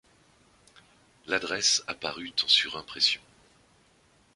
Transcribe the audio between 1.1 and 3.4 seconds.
L’adresse apparut en surimpression.